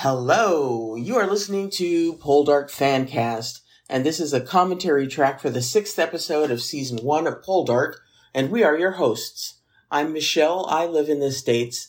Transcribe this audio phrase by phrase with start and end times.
[0.00, 5.62] Hello, you are listening to Poldark Fancast, and this is a commentary track for the
[5.62, 7.94] sixth episode of season one of Poldark,
[8.34, 9.54] and we are your hosts.
[9.90, 10.66] I'm Michelle.
[10.68, 11.88] I live in the States.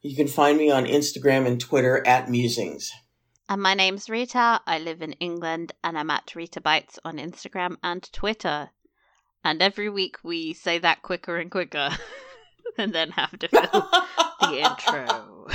[0.00, 2.92] You can find me on Instagram and Twitter at Musings.
[3.48, 4.60] And my name's Rita.
[4.64, 8.70] I live in England and I'm at Rita Bites on Instagram and Twitter.
[9.42, 11.90] And every week we say that quicker and quicker
[12.78, 13.90] and then have to fill
[14.40, 15.48] the intro.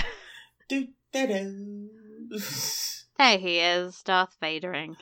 [0.67, 0.87] Do, do.
[3.17, 4.97] There he is, Darth Vadering.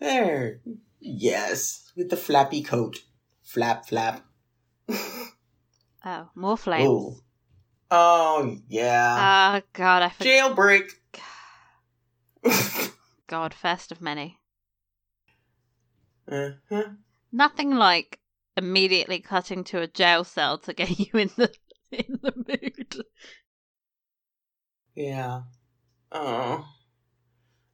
[0.00, 0.60] There.
[1.00, 3.02] Yes, with the flappy coat.
[3.42, 4.24] Flap, flap.
[6.06, 6.86] Oh, more flames.
[6.86, 7.16] Oh.
[7.90, 9.56] Oh, yeah.
[9.56, 10.54] Oh, God, I forgot.
[10.54, 10.90] Jailbreak.
[13.26, 14.38] God, first of many.
[16.30, 16.90] uh-huh.
[17.32, 18.20] Nothing like
[18.54, 21.50] immediately cutting to a jail cell to get you in the
[21.90, 23.04] in the mood.
[24.94, 25.42] Yeah.
[26.12, 26.66] Oh.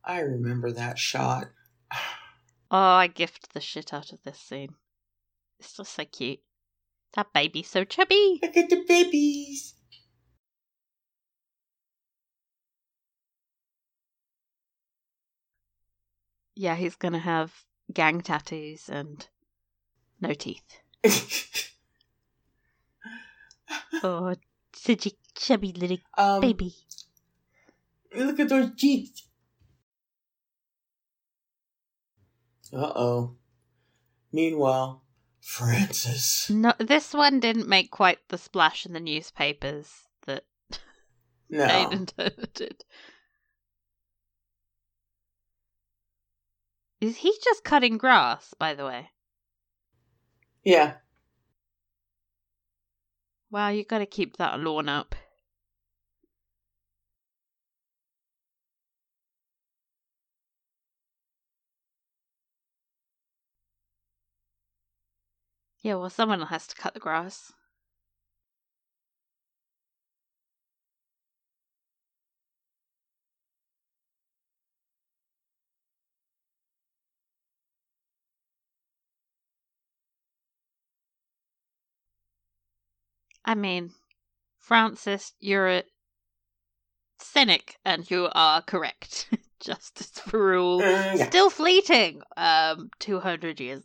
[0.05, 1.51] I remember that shot.
[2.73, 4.77] Oh, I gift the shit out of this scene.
[5.59, 6.39] It's just so cute.
[7.15, 8.39] That baby's so chubby.
[8.41, 9.75] Look at the babies.
[16.55, 19.27] Yeah, he's gonna have gang tattoos and
[20.21, 20.79] no teeth.
[24.03, 24.35] Oh,
[24.75, 26.75] such a chubby little um, baby.
[28.15, 29.29] Look at those cheeks.
[32.73, 33.37] Uh oh.
[34.33, 35.03] Meanwhile,
[35.41, 36.51] Francis.
[36.51, 39.91] No, this one didn't make quite the splash in the newspapers
[40.27, 40.45] that
[41.51, 41.65] No.
[41.65, 42.09] Aidan
[42.55, 42.85] did.
[47.01, 49.11] Is he just cutting grass, by the way?
[50.63, 50.95] Yeah.
[53.51, 55.15] Wow, you've gotta keep that lawn up.
[65.83, 67.53] Yeah, well, someone has to cut the grass.
[83.45, 83.93] I mean,
[84.59, 85.85] Francis, you're a
[87.19, 89.29] cynic and you are correct.
[89.61, 90.83] Justice for all.
[90.83, 91.27] Uh, yeah.
[91.27, 92.23] Still fleeting.
[92.37, 93.83] Um, 200 years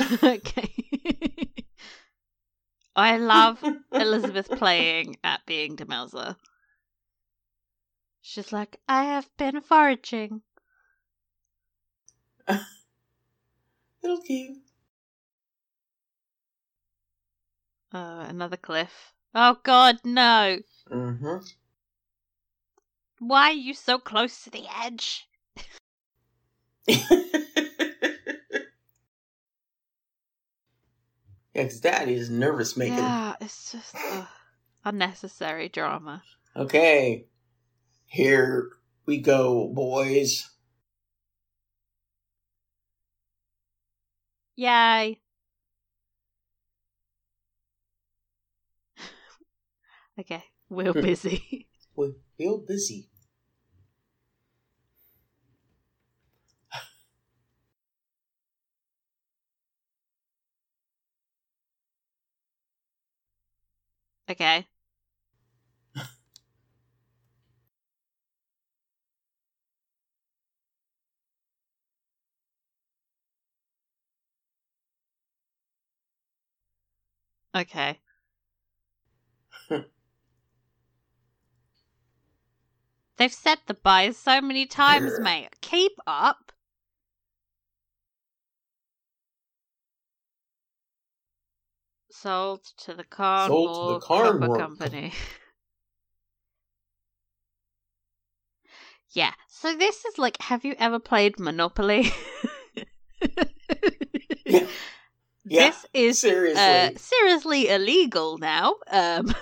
[0.22, 0.72] okay.
[2.94, 6.36] I love Elizabeth playing at being Demelza.
[8.20, 10.42] She's like, I have been foraging.
[14.02, 14.58] Little cute.
[17.92, 19.12] Uh, another cliff.
[19.34, 20.58] Oh god, no!
[20.90, 21.36] Mm-hmm.
[23.18, 25.28] Why are you so close to the edge?
[31.54, 32.96] Yeah, because that is nervous making.
[32.96, 34.26] Yeah, it's just ugh,
[34.84, 36.22] unnecessary drama.
[36.56, 37.26] Okay.
[38.06, 38.70] Here
[39.06, 40.50] we go, boys.
[44.56, 45.20] Yay!
[50.20, 51.00] okay, we're Hmm.
[51.00, 51.68] busy.
[51.96, 53.10] We're real busy.
[64.30, 64.66] Okay.
[77.54, 77.98] Okay.
[83.16, 85.60] They've said the buys so many times, mate.
[85.60, 86.51] Keep up.
[92.22, 95.12] Sold to the Carnwall Sold to the Copper Company.
[99.10, 99.32] yeah.
[99.48, 102.12] So this is like, have you ever played Monopoly?
[104.44, 104.66] Yeah.
[105.44, 105.70] Yeah.
[105.70, 106.62] This is seriously.
[106.62, 108.74] uh, seriously illegal now.
[108.90, 109.32] Um,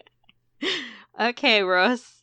[1.20, 2.19] okay, Ross.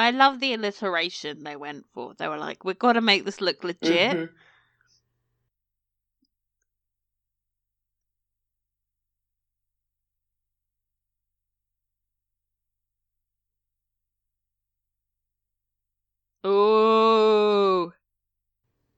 [0.00, 2.14] I love the alliteration they went for.
[2.14, 4.20] They were like, we've got to make this look legit.
[4.20, 4.34] Mm-hmm.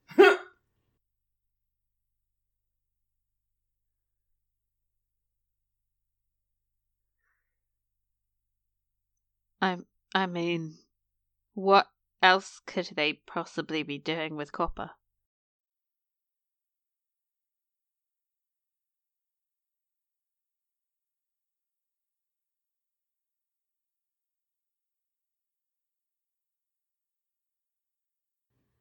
[9.63, 9.79] I
[10.15, 10.77] I mean
[11.55, 11.89] what
[12.23, 14.91] else could they possibly be doing with copper?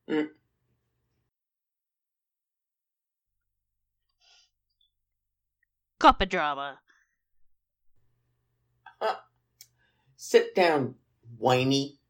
[0.09, 0.29] Mm.
[5.99, 6.79] Copper drama.
[10.17, 10.95] Sit down,
[11.37, 12.00] whiny.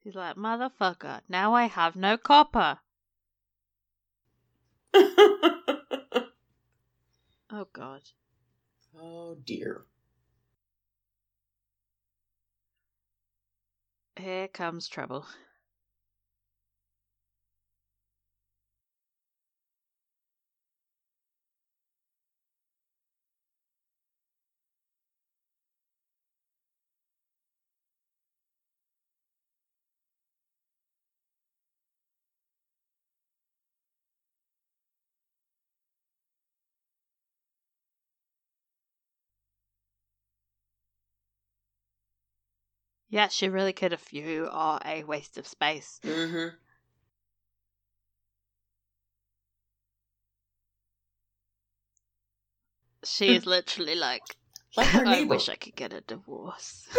[0.00, 2.78] He's like, motherfucker, now I have no copper.
[7.54, 8.00] Oh god.
[8.98, 9.82] oh dear.
[14.16, 15.26] Here comes trouble.
[43.12, 46.00] Yeah, she really could if you are a waste of space.
[46.04, 46.56] Mm-hmm.
[53.04, 54.36] She is literally like,
[54.76, 55.20] Like her I neighbor.
[55.20, 56.88] wish I could get a divorce.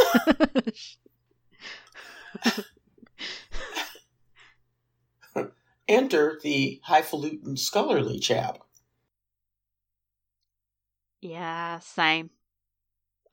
[5.87, 8.59] Enter the highfalutin scholarly chap.
[11.21, 12.29] yeah, same.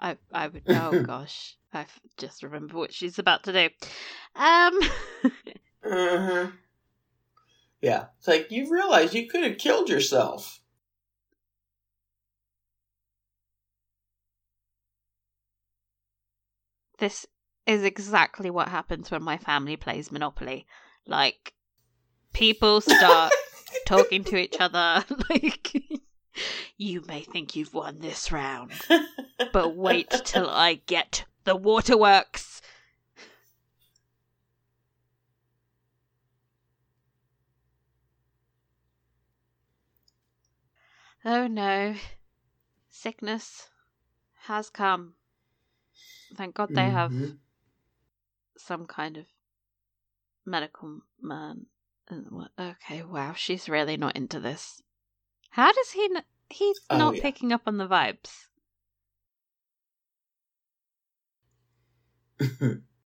[0.01, 0.63] I I would.
[0.69, 1.87] Oh gosh, I
[2.17, 3.69] just remember what she's about to do.
[4.35, 4.81] Um.
[5.83, 6.51] Mm-hmm.
[7.81, 8.05] Yeah.
[8.19, 10.61] It's like you realize you could have killed yourself.
[17.01, 17.27] this
[17.67, 20.67] is exactly what happens when my family plays Monopoly.
[21.07, 21.55] Like,
[22.33, 23.33] people start
[23.87, 25.05] talking to each other.
[25.31, 25.75] Like,
[26.77, 28.73] you may think you've won this round,
[29.53, 32.61] but wait till I get the waterworks.
[41.25, 41.95] Oh no.
[42.91, 43.69] Sickness
[44.45, 45.15] has come.
[46.35, 47.39] Thank God they have Mhm.
[48.57, 49.27] some kind of
[50.45, 51.67] medical man.
[52.59, 54.83] Okay, wow, she's really not into this.
[55.51, 56.05] How does he?
[56.07, 57.21] N- he's Oh, not yeah.
[57.21, 58.49] picking up on the vibes.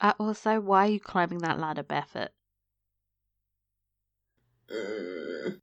[0.00, 2.30] Uh, also, why are you climbing that ladder barefoot?
[4.68, 5.60] Mm.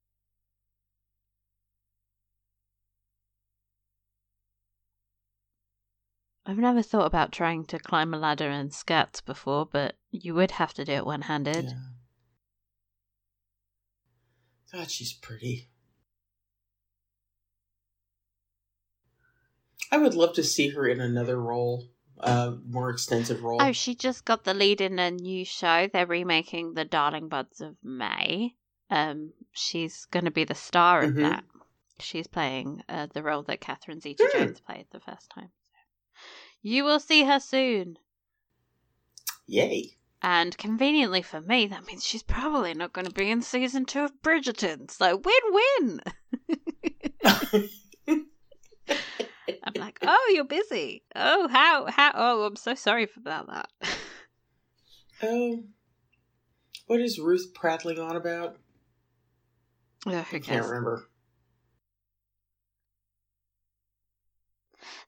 [6.46, 10.52] I've never thought about trying to climb a ladder in skirts before, but you would
[10.52, 11.66] have to do it one handed.
[11.66, 11.74] Yeah.
[14.74, 15.70] God, she's pretty.
[19.92, 21.88] I would love to see her in another role,
[22.20, 23.62] uh, more extensive role.
[23.62, 25.88] Oh, she just got the lead in a new show.
[25.88, 28.56] They're remaking The Darling Buds of May.
[28.90, 31.22] Um, she's going to be the star of Mhm.
[31.22, 31.46] that.
[32.00, 35.52] She's playing uh, the role that Catherine Zeta-Jones played the first time.
[36.64, 37.98] You will see her soon.
[39.48, 39.98] Yay!
[40.22, 44.00] And conveniently for me, that means she's probably not going to be in season two
[44.06, 44.90] of Bridgerton.
[44.90, 46.02] So win-win.
[49.66, 51.04] I'm like, oh, you're busy.
[51.14, 52.12] Oh, how, how?
[52.16, 53.70] Oh, I'm so sorry about that.
[55.22, 55.64] Oh,
[56.88, 58.56] what is Ruth prattling on about?
[60.08, 60.68] oh, who I can't cares?
[60.68, 61.10] remember.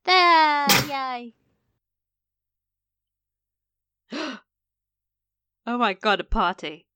[0.03, 1.33] There, yay.
[5.67, 6.87] oh my god, a party.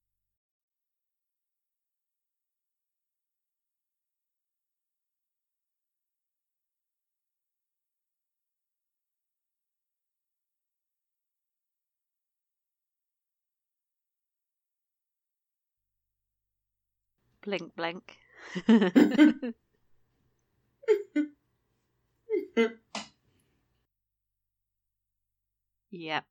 [17.42, 18.18] Blink, blink.
[25.92, 26.26] yep.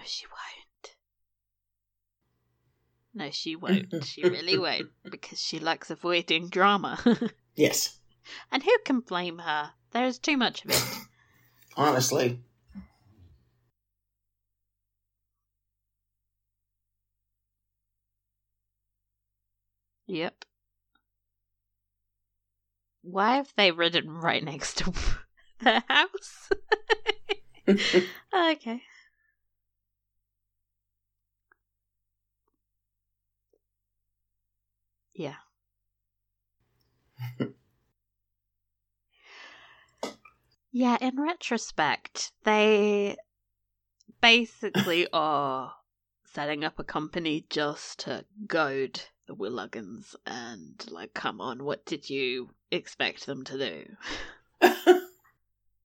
[0.00, 0.96] No, she won't.
[3.12, 4.04] No, she won't.
[4.06, 6.98] She really won't because she likes avoiding drama.
[7.54, 7.98] yes,
[8.50, 9.72] and who can blame her?
[9.90, 10.82] There is too much of it.
[11.76, 12.40] honestly.
[20.06, 20.44] Yep.
[23.02, 24.92] Why have they ridden right next to
[25.60, 26.48] their house?
[28.34, 28.82] okay.
[35.14, 35.34] Yeah.
[40.72, 43.16] yeah, in retrospect, they
[44.20, 45.74] basically are
[46.24, 52.10] setting up a company just to goad the Warleggans and, like, come on, what did
[52.10, 53.84] you expect them to do?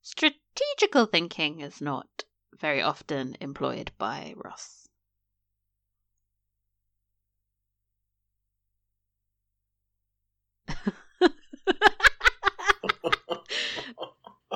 [0.02, 2.24] Strategical thinking is not
[2.60, 4.85] very often employed by Ross.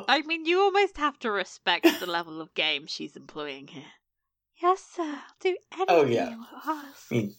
[0.07, 3.83] I mean, you almost have to respect the level of game she's employing here.
[4.61, 5.03] Yes, sir.
[5.03, 6.29] I'll do anything Oh, yeah.
[6.29, 7.11] you ask.
[7.11, 7.35] I mean,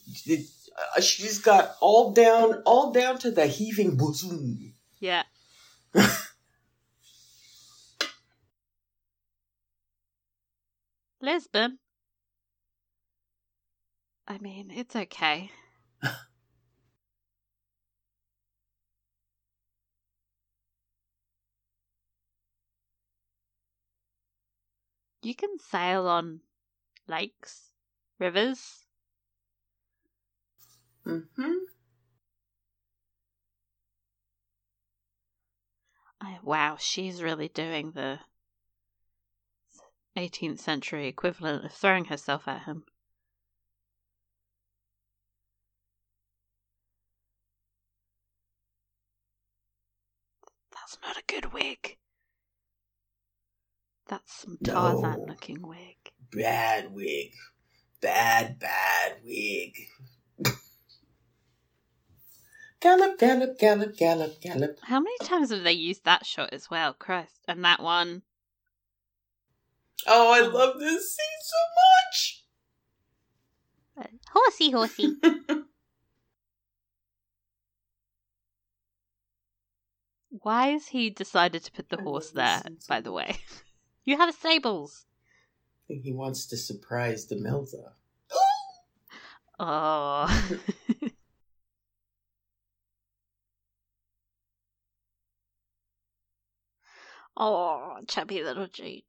[0.96, 4.74] uh, she's got all down, all down to the heaving bosom.
[5.00, 5.24] Yeah.
[11.20, 11.78] Lisbon.
[14.26, 15.50] I mean, it's okay.
[25.22, 26.40] you can sail on
[27.06, 27.70] lakes,
[28.18, 28.86] rivers.
[31.06, 31.52] Mm-hmm.
[36.20, 38.20] I, wow, she's really doing the
[40.16, 42.84] 18th century equivalent of throwing herself at him.
[50.72, 51.96] That's not a good wig.
[54.10, 55.24] That's some Tarzan No.
[55.28, 55.96] looking wig.
[56.32, 57.32] Bad wig.
[58.00, 59.76] Bad, bad wig.
[62.80, 64.80] gallop, gallop, gallop, gallop, gallop.
[64.82, 66.92] How many times have they used that shot as well?
[66.92, 67.44] Christ.
[67.46, 68.22] And that one.
[70.08, 71.56] Oh, I love this scene so
[72.08, 72.44] much!
[73.96, 75.14] Uh, horsey, horsey.
[80.30, 83.36] Why has he decided to put the horse there, this scene so by the way?
[84.04, 85.06] You have a stables.
[85.84, 87.92] I think he wants to surprise Demelza.
[89.62, 90.26] Oh.
[97.36, 99.04] oh, chubby little Jade.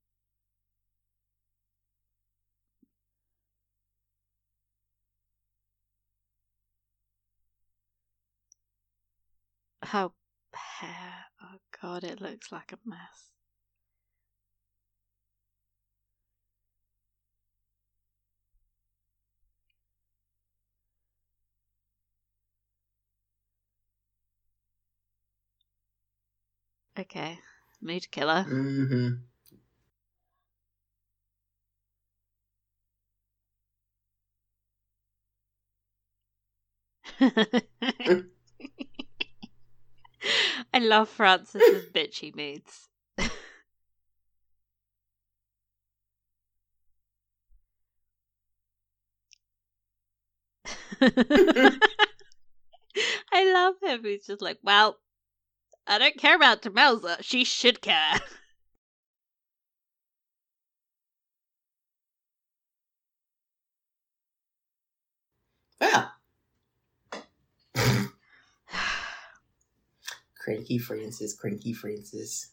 [9.83, 10.13] How
[10.53, 11.25] hair.
[11.41, 13.30] Oh god, it looks like a mess.
[26.97, 27.37] Okay,
[27.81, 28.45] mood killer.
[28.47, 29.15] Mm-hmm.
[40.73, 42.89] I love Francis's bitchy moods.
[53.31, 54.03] I love him.
[54.03, 54.97] He's just like, well,
[55.87, 57.17] I don't care about Demelza.
[57.21, 58.19] She should care.
[65.81, 66.09] Yeah.
[70.39, 72.51] cranky Francis, cranky Francis.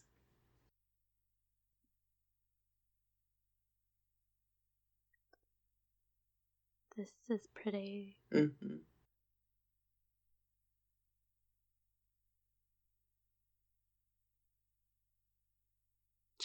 [6.99, 8.17] this is pretty.
[8.33, 8.75] Mm-hmm.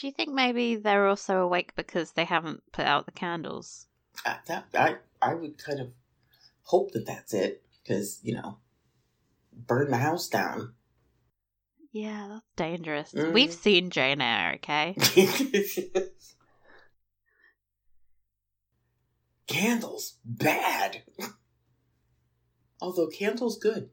[0.05, 3.87] Do you think maybe they're also awake because they haven't put out the candles?
[4.27, 5.93] I, that, I, I would kind of
[6.65, 8.59] hope that that's it, because, you know,
[9.51, 10.75] burn the house down.
[11.91, 13.15] Yeah, that's dangerous.
[13.15, 13.33] Mhm.
[13.33, 14.95] We've seen Jane Eyre, okay?
[19.47, 21.03] Candles, bad.
[22.83, 23.89] Although candles, good.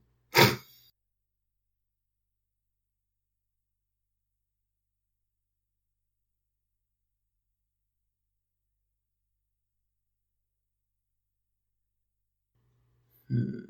[13.30, 13.62] Hmm.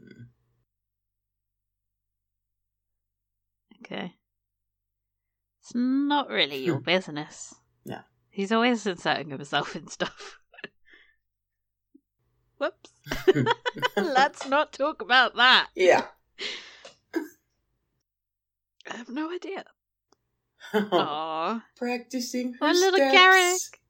[3.83, 4.15] Okay.
[5.71, 6.83] It's not really your Hmm.
[6.83, 7.55] business.
[7.85, 8.01] Yeah.
[8.29, 10.37] He's always inserting himself in stuff.
[12.57, 12.91] Whoops.
[13.95, 15.69] Let's not talk about that.
[15.75, 16.07] yeah.
[17.15, 19.63] I have no idea.
[20.73, 21.63] Aww.
[21.77, 23.13] Practicing her Oh, little steps.
[23.13, 23.81] Garrick.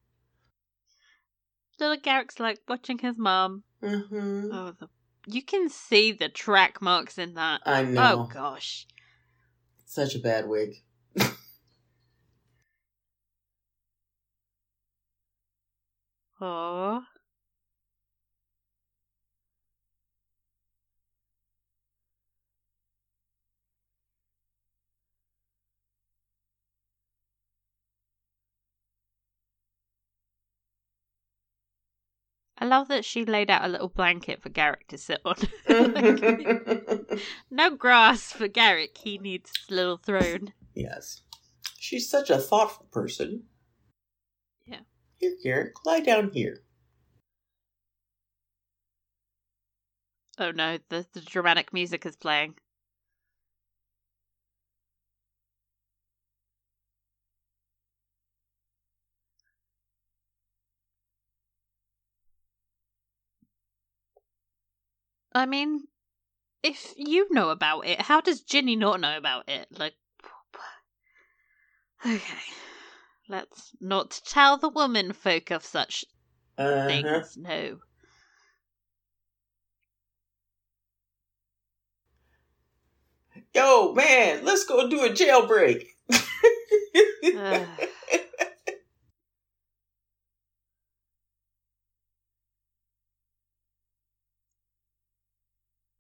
[1.80, 3.64] Little Garrick's like watching his mum.
[3.82, 4.50] Mhm.
[4.54, 4.88] Oh, the...
[5.26, 7.62] you can see the track marks in that.
[7.66, 8.28] I know.
[8.30, 8.86] Oh gosh.
[9.86, 10.84] Such a bad wig.
[16.42, 17.04] Oh.
[32.58, 35.36] I love that she laid out a little blanket for Garrick to sit on.
[37.52, 38.98] no grass for Garrick.
[38.98, 40.54] He needs his little throne.
[40.76, 41.22] yes.
[41.80, 43.44] She's such a thoughtful person.
[45.22, 46.64] Here, Garrick, lie down here.
[50.40, 52.56] Oh no, the, the dramatic music is playing.
[65.36, 65.88] I mean,
[66.64, 69.68] if you know about it, how does Jinny not know about it?
[69.78, 69.94] Like,
[72.04, 72.22] okay,
[73.32, 76.06] let's not tell the woman folk of such
[76.58, 76.88] Uh-huh.
[76.88, 77.38] things.
[77.38, 77.80] No.
[83.54, 85.86] Yo, man, let's go do a jailbreak.
[86.12, 87.68] Ugh.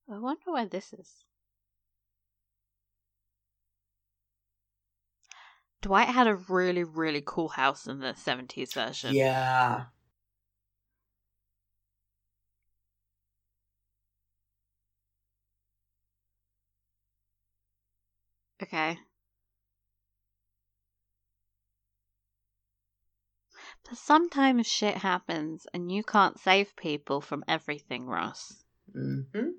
[0.09, 1.25] I wonder where this is.
[5.81, 9.15] Dwight had a really, really cool house in the 70s version.
[9.15, 9.85] yeah.
[18.61, 18.99] Okay.
[23.89, 28.63] But sometimes shit happens and you can't save people from everything, Ross.
[28.95, 29.49] Mm-hmm.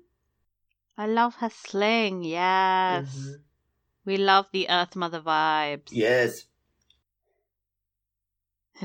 [0.97, 3.13] I love her sling, yes.
[3.15, 3.43] Mhm.
[4.05, 5.89] We love the Earth Mother vibes.
[5.91, 6.45] Yes.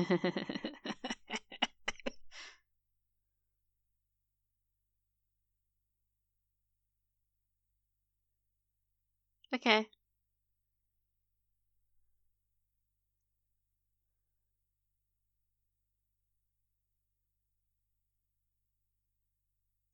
[9.53, 9.87] okay.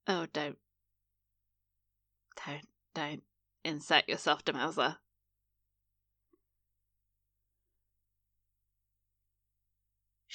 [0.07, 0.57] Oh, don't.
[2.45, 2.61] Don't,
[2.93, 3.23] don't
[3.63, 4.97] insert yourself, Demelza.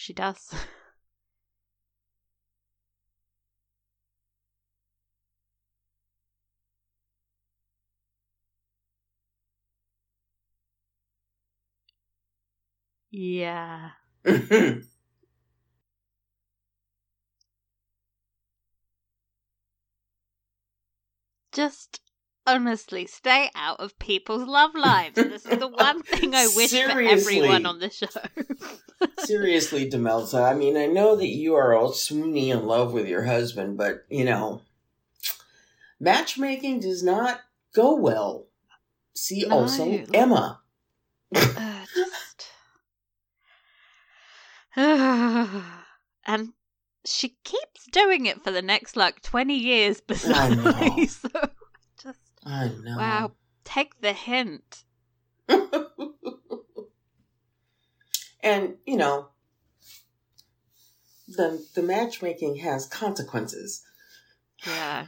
[0.01, 0.55] She does.
[13.11, 13.91] yeah.
[21.53, 22.01] Just
[22.51, 25.15] honestly stay out of people's love lives.
[25.15, 28.07] This is the one thing I wish for everyone on the show.
[29.19, 33.25] Seriously, Demelza, I mean, I know that you are all swoony in love with your
[33.25, 34.63] husband, but, you know,
[35.99, 37.41] matchmaking does not
[37.75, 38.47] go well.
[39.15, 39.61] See No.
[39.61, 40.61] also Emma.
[41.35, 42.47] uh, just.
[46.27, 46.53] and
[47.05, 51.09] she keeps doing it for the next like 20 years bizarrely.
[51.33, 51.50] so
[52.51, 52.97] I know.
[52.97, 53.33] wow.
[53.65, 54.85] Take the hint.
[58.43, 59.29] And, you know,
[61.29, 63.83] the the matchmaking has consequences.
[64.67, 65.07] yeah.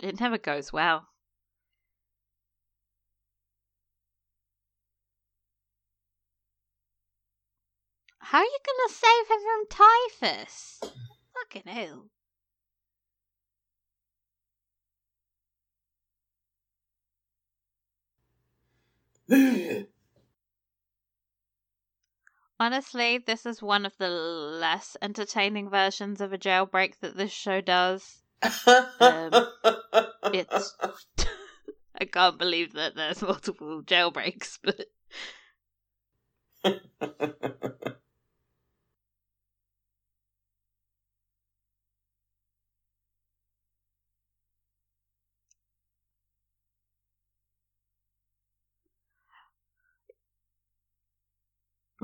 [0.00, 1.08] It never goes well.
[8.18, 10.80] How are you gonna save him from typhus?
[11.34, 12.10] Fucking hell
[22.60, 27.60] honestly this is one of the less entertaining versions of a jailbreak that this show
[27.60, 28.22] does.
[28.42, 29.48] Um,
[30.32, 30.76] it's
[32.00, 34.86] I can't believe that there's multiple jailbreaks, but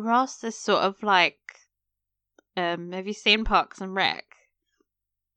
[0.00, 1.60] Ross is sort of like
[2.56, 4.24] um have you seen Parks and Rec?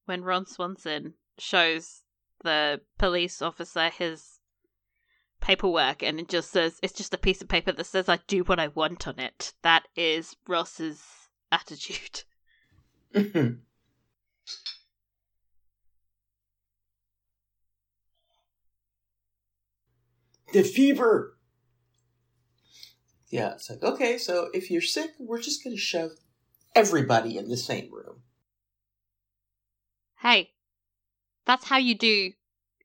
[0.05, 2.01] When Ron Swanson shows
[2.43, 4.39] the police officer his
[5.39, 8.43] paperwork and it just says it's just a piece of paper that says I do
[8.43, 9.53] what I want on it.
[9.61, 11.03] That is Ross's
[11.51, 12.23] attitude.
[20.53, 21.35] The fever.
[23.33, 26.11] Yeah, it's like, okay, so if you're sick, we're just going to shove
[26.75, 28.21] everybody in the same room.
[30.19, 30.51] Hey,
[31.43, 32.33] that's how you do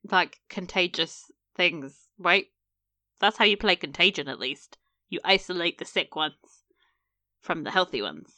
[0.09, 2.47] like contagious things, right?
[3.19, 4.79] That's how you play contagion at least.
[5.07, 6.63] You isolate the sick ones
[7.39, 8.33] from the healthy ones.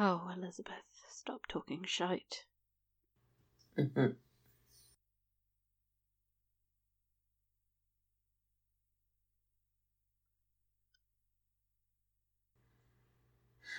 [0.00, 2.44] Oh, Elizabeth, stop talking shite.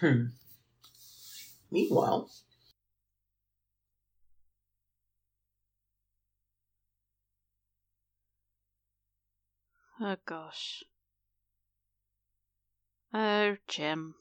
[0.02, 0.26] Hmm.
[1.72, 2.30] Meanwhile,
[10.02, 10.84] Oh gosh.
[13.14, 14.16] Oh, Jim.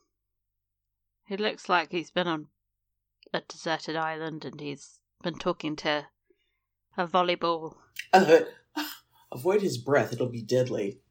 [1.28, 2.48] He looks like he's been on
[3.34, 6.06] a deserted island and he's been talking to
[6.96, 7.74] a volleyball.
[8.14, 8.40] uh,
[9.30, 11.02] avoid his breath, it'll be deadly.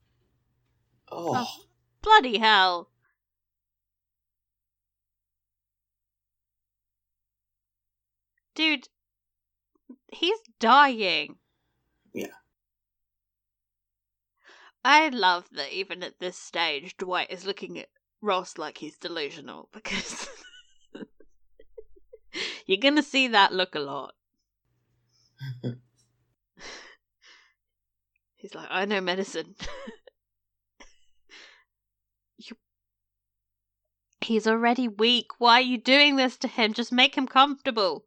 [1.12, 1.64] Oh, Oh.
[2.02, 2.90] Bloody hell!
[8.56, 8.88] Dude,
[10.12, 11.38] he's dying.
[12.14, 12.28] Yeah.
[14.84, 17.90] I love that even at this stage, Dwight is looking at
[18.22, 20.28] Ross like he's delusional because
[22.66, 24.14] you're gonna see that look a lot.
[28.36, 29.56] He's like, I know medicine.
[32.38, 32.56] you...
[34.22, 35.32] He's already weak.
[35.40, 36.74] Why are you doing this to him?
[36.74, 38.06] Just make him comfortable.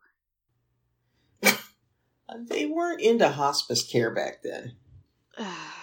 [1.43, 1.57] Uh,
[2.49, 4.77] they weren't into hospice care back then.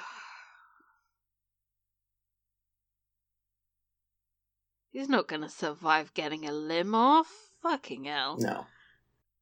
[4.98, 7.52] He's not gonna survive getting a limb off.
[7.62, 8.38] Fucking hell.
[8.40, 8.66] No.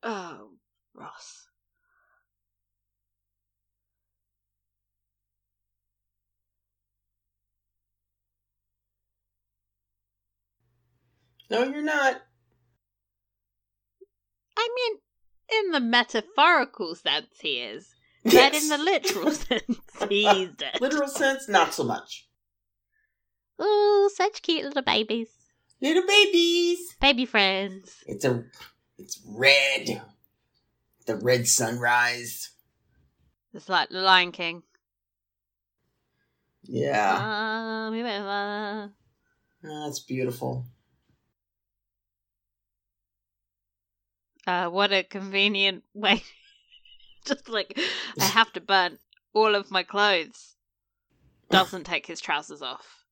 [0.04, 0.50] Oh,
[0.94, 1.48] Ross.
[11.50, 12.22] No, you're not.
[14.58, 14.98] I mean,
[15.64, 17.96] in the metaphorical sense, he is.
[18.26, 20.82] But in the literal sense, he's dead.
[20.82, 22.28] literal sense, not so much.
[23.62, 25.30] Ooh, such cute little babies.
[25.82, 26.96] Little babies.
[27.00, 28.04] Baby friends.
[28.08, 28.44] It's a,
[28.98, 30.02] it's red.
[31.06, 32.52] The red sunrise.
[33.54, 34.64] It's like the Lion King.
[36.64, 38.02] Yeah, Ah, mi
[39.62, 40.66] that's beautiful.
[44.48, 46.24] Uh, what a convenient way.
[47.26, 47.80] Just like,
[48.20, 49.00] I have to burn
[49.34, 50.56] all of my clothes.
[51.50, 53.05] Doesn't take his trousers off.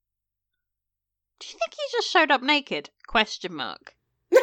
[1.43, 2.89] Do you think he just showed up naked?
[3.07, 3.95] Question mark.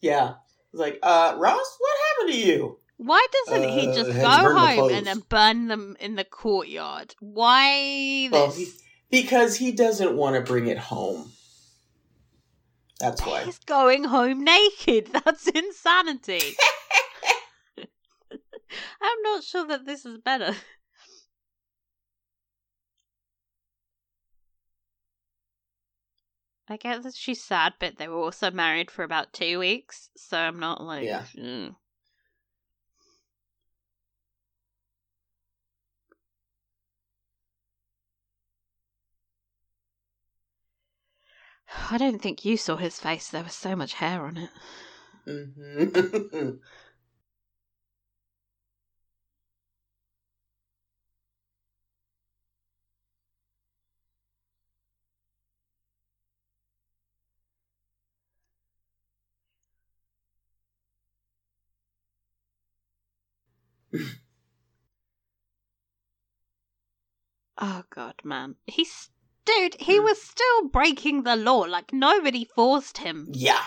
[0.00, 0.34] Yeah,
[0.72, 2.78] it's like, uh, Ross, what happened to you?
[2.98, 6.14] Why doesn't he Uh, just go to burn the home and then burn them in
[6.14, 7.16] the courtyard?
[7.18, 8.56] Why Well, this?
[8.56, 8.68] he,
[9.10, 11.32] because he doesn't want to bring it home.
[13.00, 13.42] That's why.
[13.42, 15.10] He's going home naked.
[15.24, 16.54] That's insanity.
[19.02, 20.54] I'm not sure that this is better.
[26.70, 30.36] I get that she's sad, but they were also married for about two weeks, so
[30.38, 31.04] I'm not like.
[31.04, 31.24] Yeah.
[31.36, 31.76] "Mm."
[41.90, 43.28] I don't think you saw his face.
[43.28, 44.50] There was so much hair on it.
[45.24, 46.50] hmm
[67.60, 68.54] Oh god, man.
[68.66, 69.10] He's
[69.44, 70.04] dude, he Hmm.
[70.04, 71.60] was still breaking the law.
[71.60, 73.28] Like nobody forced him.
[73.32, 73.64] yeah.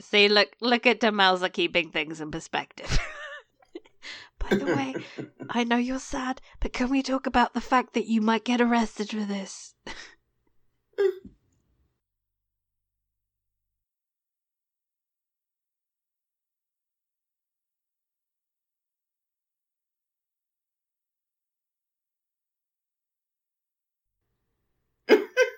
[0.00, 2.98] See, look look at Demelza keeping things in perspective.
[4.38, 4.96] By the way,
[5.48, 8.60] I know you're sad, but can we talk about the fact that you might get
[8.60, 9.74] arrested for this?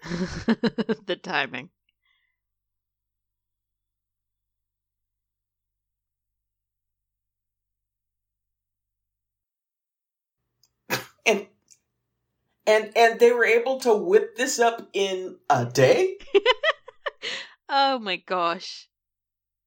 [1.07, 1.71] the timing.
[11.27, 11.47] And
[12.67, 16.19] and and they were able to whip this up in a day.
[17.69, 18.88] oh my gosh.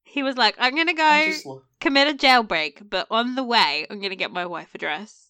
[0.03, 4.15] He was like, I'm gonna go commit a jailbreak, but on the way, I'm gonna
[4.15, 5.26] get my wife a dress.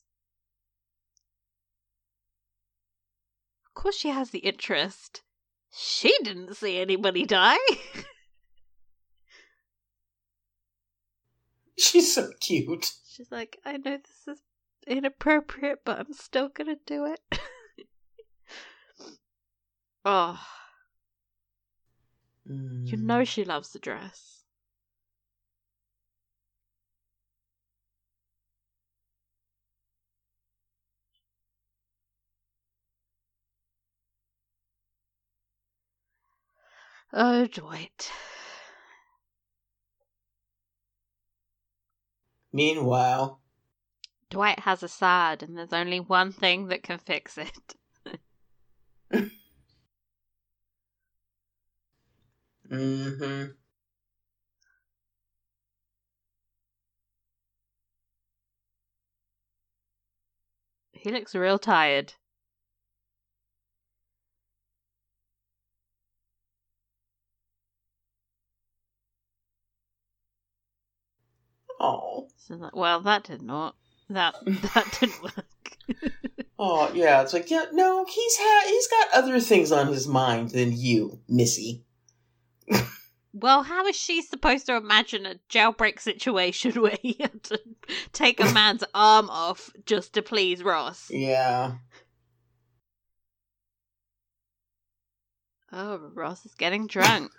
[3.87, 5.21] Course, she has the interest.
[5.71, 7.55] She didn't see anybody die.
[11.77, 12.91] She's so cute.
[13.07, 14.41] She's like, I know this is
[14.85, 17.21] inappropriate, but I'm still gonna do it.
[20.05, 20.37] oh,
[22.45, 23.03] you Mm.
[23.03, 24.36] know she loves the dress.
[37.13, 38.11] Oh, Dwight.
[42.51, 43.41] Meanwhile,
[44.29, 47.75] Dwight has a sad, and there's only one thing that can fix it.
[52.69, 53.45] hmm
[60.91, 62.13] He looks real tired.
[71.79, 73.75] Oh, So like, well, that did not.
[74.09, 76.05] That that didn't work.
[76.57, 77.21] oh, yeah.
[77.21, 81.19] It's like, yeah, no, he's had he's got other things on his mind than you,
[81.27, 81.83] Missy.
[83.33, 87.59] well, how is she supposed to imagine a jailbreak situation where he had to
[88.13, 91.09] take a man's arm off just to please Ross?
[91.11, 91.73] Yeah.
[95.71, 97.31] Oh, Ross is getting drunk.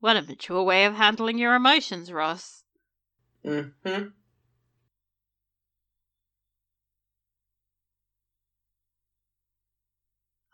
[0.00, 2.64] what a mature way of handling your emotions, Ross.
[3.46, 4.08] Mm-hmm.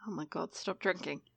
[0.06, 1.22] Oh my god, stop drinking.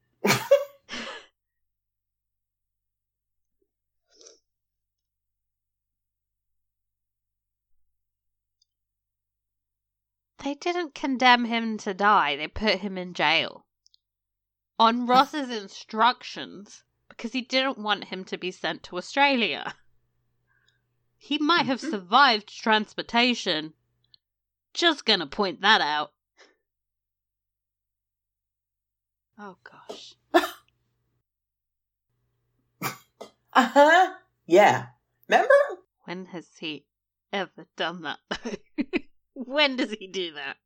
[10.46, 13.66] They didn't condemn him to die, they put him in jail.
[14.78, 19.74] On Ross's instructions, because he didn't want him to be sent to Australia.
[21.26, 21.90] He might have Mhm.
[21.90, 23.74] survived transportation.
[24.76, 26.14] Just gonna point that out.
[29.40, 30.14] Oh gosh.
[33.54, 34.14] Uh-huh.
[34.46, 34.90] Yeah.
[35.28, 35.54] Remember?
[36.04, 36.86] When has he
[37.34, 38.52] ever done that though?
[39.34, 40.58] when does he do that?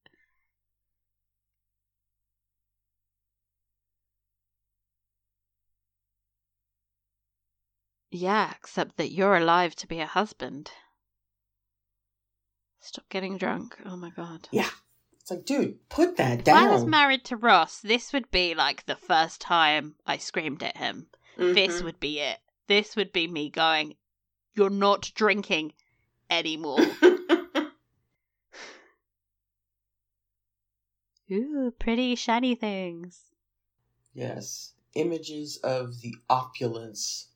[8.11, 10.71] Yeah, except that you're alive to be a husband.
[12.79, 13.77] Stop getting drunk.
[13.85, 14.47] Oh my god.
[14.51, 14.69] Yeah.
[15.19, 16.57] It's like, dude, put that down.
[16.57, 20.63] If I was married to Ross, this would be like the first time I screamed
[20.63, 21.07] at him.
[21.37, 21.83] This Mhm.
[21.83, 22.39] would be it.
[22.67, 23.95] This would be me going,
[24.55, 25.73] You're not drinking
[26.29, 26.79] anymore.
[31.31, 33.25] Ooh, pretty shiny things.
[34.13, 34.73] yes.
[34.95, 37.27] Images of the opulence.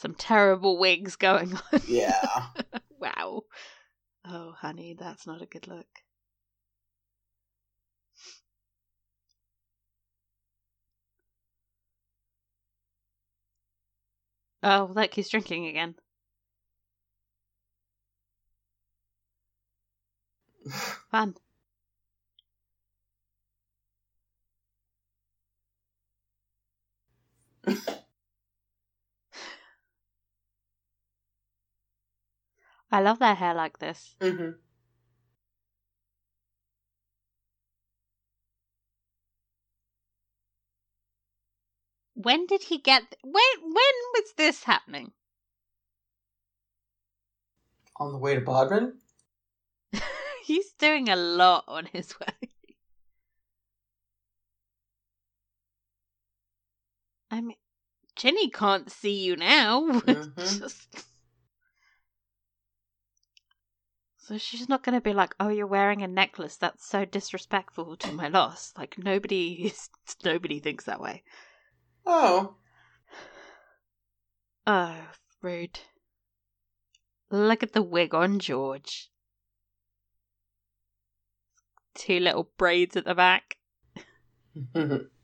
[0.00, 1.80] Some terrible wigs going on.
[1.86, 2.46] Yeah.
[2.98, 3.42] wow.
[4.24, 5.84] Oh, honey, that's not a good look.
[14.62, 15.96] Oh, look, he's drinking again.
[21.10, 21.34] Fun.
[32.92, 34.16] I love their hair like this.
[34.20, 34.50] hmm
[42.14, 43.16] When did he get?
[43.22, 45.12] When when was this happening?
[47.96, 48.98] On the way to Bodmin?
[50.44, 52.50] He's doing a lot on his way.
[57.30, 57.56] I mean,
[58.16, 60.00] Jinny can't see you now.
[60.06, 60.58] Mhm.
[60.58, 61.09] Just-
[64.30, 66.56] So she's not going to be like, "Oh, you're wearing a necklace.
[66.56, 69.88] That's so disrespectful to my loss." Like nobody, is,
[70.24, 71.24] nobody thinks that way.
[72.06, 72.54] Oh.
[74.66, 74.94] Oh,
[75.42, 75.80] rude.
[77.28, 79.10] Look at the wig on George.
[81.94, 83.56] two little braids at the back.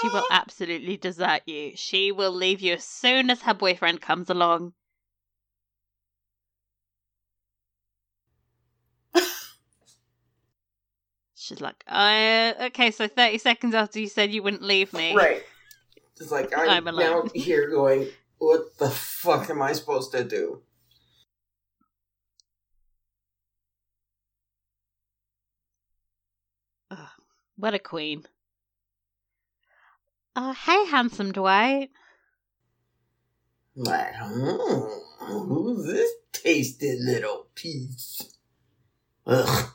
[0.00, 1.72] She will absolutely desert you.
[1.74, 4.72] She will leave you as soon as her boyfriend comes along.
[11.34, 15.14] She's like, uh, okay, so 30 seconds after you said you wouldn't leave me.
[15.14, 15.42] Right.
[16.20, 20.62] It's like, I'm, I'm now here going, what the fuck am I supposed to do?
[27.58, 28.24] What a queen.
[30.36, 31.90] Oh, hey, handsome Dwight.
[33.74, 38.36] Like, hmm, who's this tasty little piece?
[39.26, 39.70] Ugh.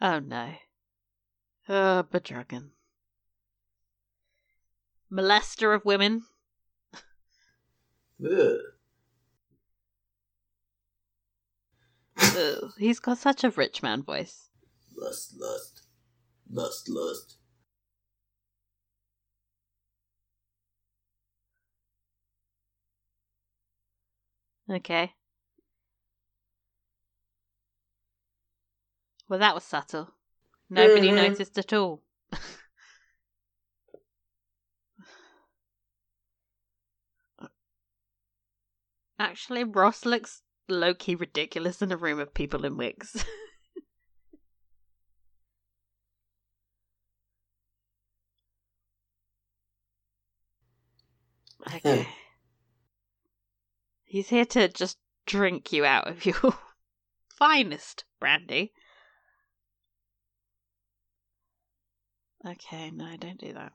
[0.00, 0.52] Oh no.
[1.68, 2.70] Oh, bedragon.
[5.12, 6.22] Molester of women.
[8.24, 8.58] Ugh.
[12.22, 14.48] Ugh, he's got such a rich man voice.
[14.96, 15.79] Lust, lust.
[16.52, 17.36] Lust, lust.
[24.68, 25.14] Okay.
[29.28, 30.12] Well, that was subtle.
[30.68, 31.14] Nobody Mhm.
[31.16, 32.02] noticed at all.
[39.18, 43.24] Actually, Ross looks low key ridiculous in a room of people in wigs.
[51.74, 52.08] okay.
[54.10, 56.34] He's here to just drink you out of your
[57.38, 58.72] finest brandy.
[62.44, 63.72] Okay, no, don't do that.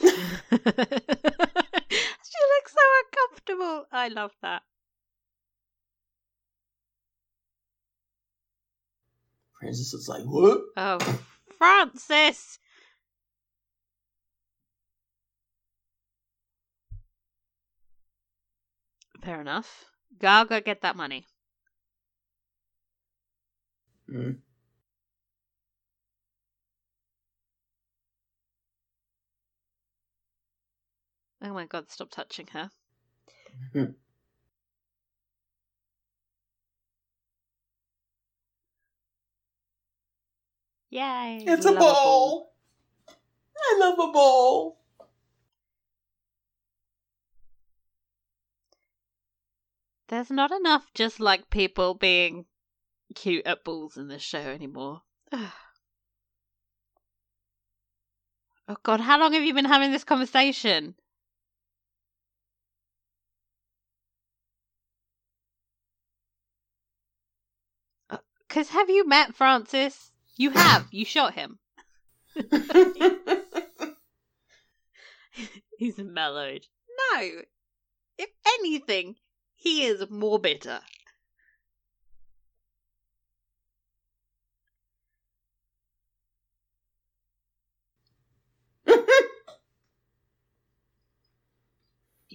[0.00, 0.24] she looks
[2.72, 3.86] so uncomfortable.
[3.92, 4.62] I love that.
[9.60, 10.62] Francis is like, what?
[10.76, 10.98] Oh,
[11.58, 12.58] Francis!
[19.22, 19.86] Fair enough.
[20.18, 21.26] Gaga, get that money.
[24.08, 24.32] Hmm.
[31.42, 32.70] Oh my god, stop touching her.
[40.96, 41.44] Yay!
[41.46, 42.54] It's a love ball.
[43.54, 44.78] I love a ball.
[50.08, 52.46] There's not enough just like people being
[53.14, 55.02] cute at balls in this show anymore.
[58.68, 60.96] Oh god, how long have you been having this conversation?
[68.10, 68.16] Uh,
[68.48, 70.10] because have you met Francis?
[70.36, 70.86] You have.
[70.90, 71.58] you shot him.
[75.78, 76.66] He's mellowed.
[77.12, 77.42] No.
[78.18, 79.16] If anything,
[79.54, 80.80] he is more bitter.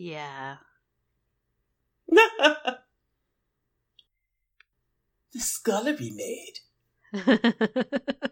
[0.01, 0.57] Yeah.
[5.31, 6.53] this gotta be made.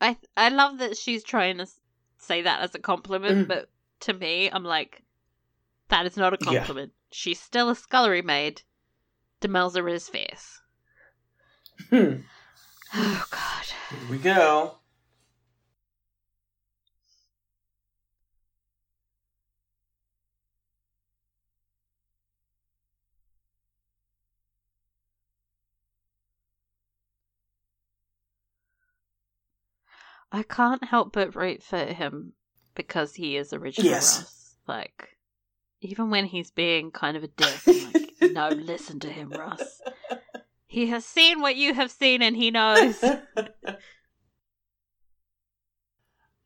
[0.00, 1.66] I I love that she's trying to
[2.18, 3.48] say that as a compliment, Mm.
[3.48, 3.70] but
[4.00, 5.02] to me, I'm like,
[5.88, 6.58] that is not a Yeah.
[6.60, 6.92] compliment.
[7.12, 8.62] She's still a scullery maid.
[9.40, 10.60] Demelza is fierce.
[11.90, 12.14] Hmm.
[12.96, 13.64] Oh God.
[13.90, 14.78] Here we go.
[30.34, 32.32] I can't help but root for him
[32.74, 34.18] because he is original Yes.
[34.18, 34.56] Russ.
[34.66, 35.10] Like,
[35.80, 39.80] even when he's being kind of a dick, I'm like, no, listen to him, Russ.
[40.66, 43.00] He has seen what you have seen and he knows.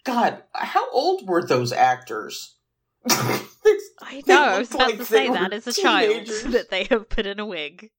[0.04, 2.56] God, how old were those actors?
[3.08, 7.08] I know, I was about like to say that as a child that they have
[7.08, 7.90] put in a wig.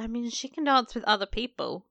[0.00, 1.84] I mean, she can dance with other people.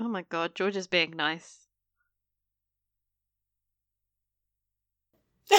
[0.00, 1.68] Oh my god, George is being nice.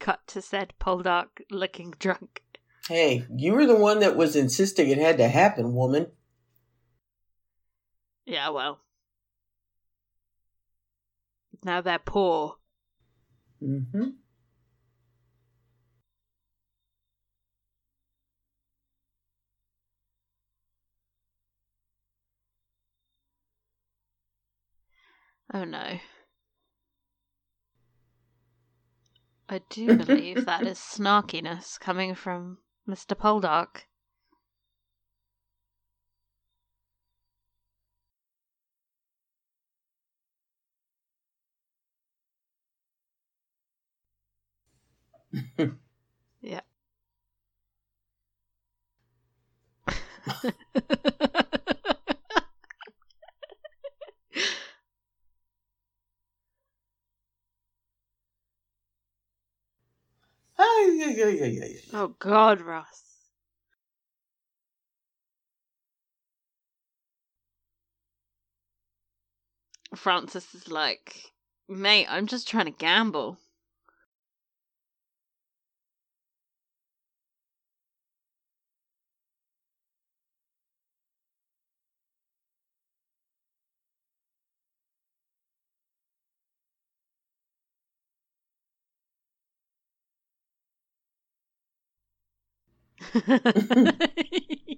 [0.00, 2.42] Cut to said Poldark looking drunk.
[2.90, 6.08] Hey, you were the one that was insisting it had to happen, woman.
[8.26, 8.80] Yeah, well.
[11.64, 12.56] Now they're poor.
[13.62, 14.08] Mm-hmm.
[25.54, 26.00] Oh no.
[29.48, 32.58] I do believe that is snarkiness coming from
[32.90, 33.14] Mr.
[33.14, 33.86] Poldark.
[46.40, 46.60] yeah.
[61.92, 63.02] Oh God, Ross.
[69.96, 71.32] Francis is like,
[71.68, 73.38] mate, I'm just trying to gamble.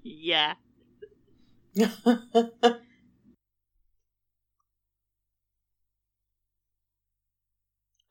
[0.04, 0.54] Yeah.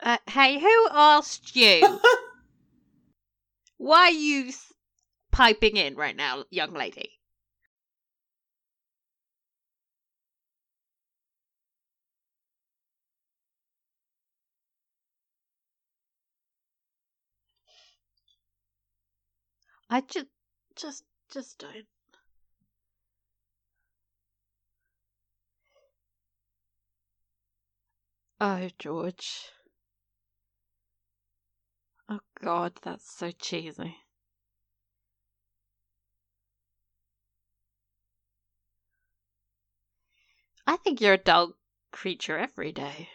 [0.02, 2.00] Uh, hey, who asked you?
[3.78, 4.74] Why are you s-
[5.32, 7.21] piping in right now, young lady?
[19.94, 20.28] I just,
[20.78, 21.86] just, just don't.
[28.40, 29.50] Oh, George.
[32.08, 33.98] Oh, God, that's so cheesy.
[40.66, 41.56] I think you're a dull
[41.92, 43.10] creature every day.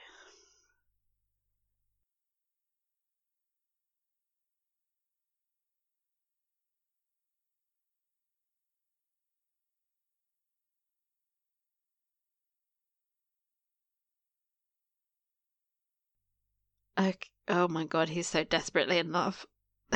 [17.48, 19.46] Oh my god, he's so desperately in love.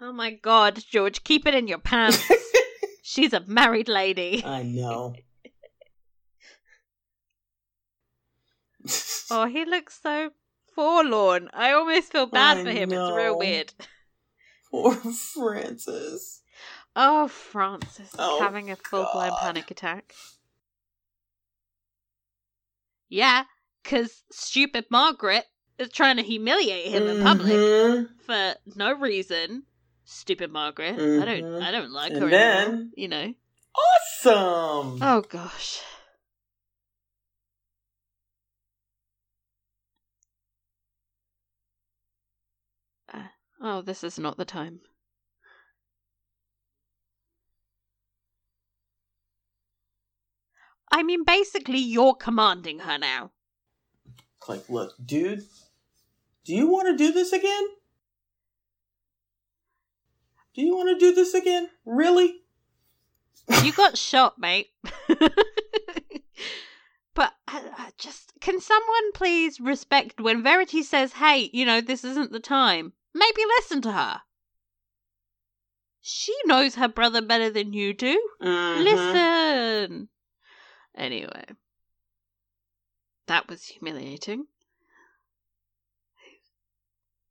[0.00, 2.28] oh my god, George, keep it in your pants.
[3.02, 4.42] She's a married lady.
[4.44, 5.14] I know.
[9.30, 10.30] Oh, he looks so
[10.74, 11.50] forlorn.
[11.52, 12.90] I almost feel bad I for him.
[12.90, 13.74] It's real weird.
[14.70, 16.40] Poor Francis.
[16.96, 20.14] Oh, Francis is Oh, having a full blown panic attack.
[23.08, 23.44] Yeah,
[23.82, 25.44] because stupid Margaret
[25.78, 28.20] is trying to humiliate him in public Mhm.
[28.20, 29.64] for no reason.
[30.04, 30.94] Stupid Margaret.
[30.94, 31.42] I don't.
[31.42, 31.62] Mhm.
[31.62, 32.28] I don't like And her.
[32.30, 33.34] then- anymore, you know.
[33.74, 34.98] Awesome.
[35.02, 35.80] Oh gosh.
[43.12, 43.28] Uh,
[43.60, 44.80] oh, this is not the time.
[50.90, 53.32] I mean, basically, you're commanding her now.
[54.48, 55.44] Like, look, dude,
[56.44, 57.64] do you want to do this again?
[60.54, 61.68] Do you want to do this again?
[61.84, 62.40] Really?
[63.62, 64.68] You got shot, mate.
[67.14, 72.04] but uh, uh, just can someone please respect when Verity says, "Hey, you know, this
[72.04, 74.20] isn't the time." Maybe listen to her.
[76.02, 78.20] She knows her brother better than you do.
[78.42, 78.84] Mhm.
[78.84, 80.08] Listen.
[80.98, 81.44] Anyway,
[83.28, 84.46] that was humiliating.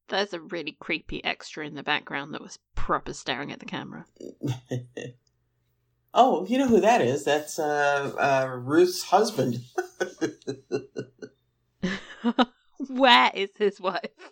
[0.07, 4.05] There's a really creepy extra in the background that was proper staring at the camera.
[6.13, 7.25] oh, you know who that is?
[7.25, 9.59] That's uh, uh, Ruth's husband.
[12.87, 14.31] Where is his wife?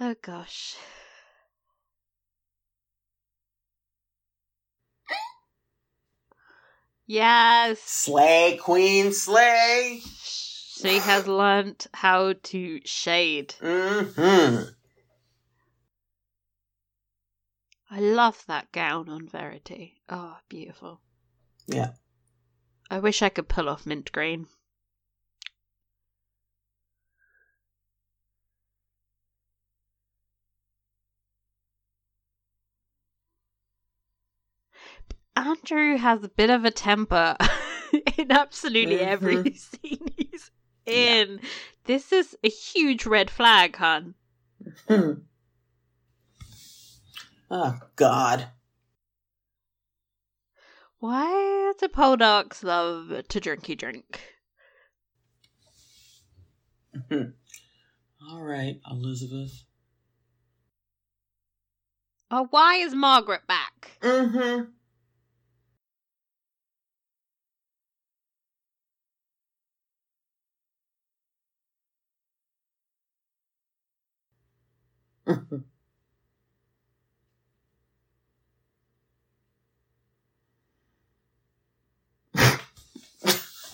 [0.00, 0.76] Oh gosh.
[7.06, 7.80] Yes.
[7.80, 10.00] Slay, queen, slay.
[10.04, 13.54] She has learnt how to shade.
[13.60, 14.70] Mm-hmm.
[17.90, 20.00] I love that gown on Verity.
[20.08, 21.00] Oh, beautiful.
[21.66, 21.92] Yeah.
[22.90, 24.48] I wish I could pull off mint green.
[35.36, 37.36] Andrew has a bit of a temper
[38.16, 39.58] in absolutely every Mhm.
[39.82, 40.50] scene he's
[40.86, 41.40] in.
[41.84, 44.14] This is a huge red flag, hun.
[44.88, 45.12] Hmm.
[47.50, 48.46] Oh, God.
[50.98, 54.34] Why do Poldarks love to drinky drink?
[57.10, 59.64] All right, Elizabeth.
[62.30, 63.98] Oh, why is Margaret back?
[64.00, 64.70] Mm-hmm.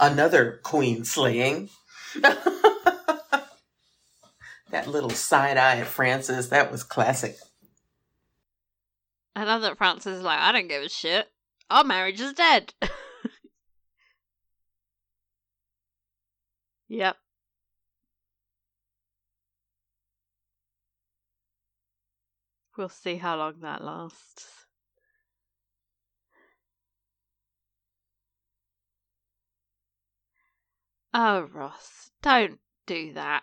[0.00, 1.68] Another queen slaying.
[4.70, 7.36] that little side eye at Francis, that was classic.
[9.36, 11.28] I love that Francis is like, I don't give a shit.
[11.70, 12.74] Our marriage is dead.
[16.88, 17.16] yep.
[22.80, 24.64] We'll see how long that lasts.
[31.12, 33.42] Oh, Ross, don't do that.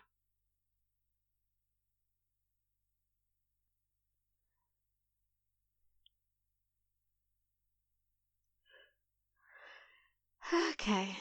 [10.72, 11.16] Okay.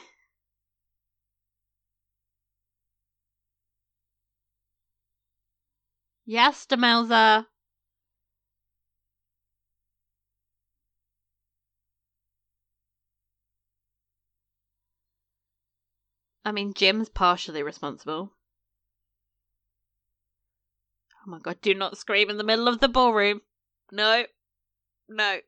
[6.25, 7.45] Yes, Demelza.
[16.47, 18.30] I mean, Jim's partially responsible.
[21.16, 23.40] Oh my god, do not scream in the middle of the ballroom.
[23.90, 24.26] No.
[25.09, 25.40] No.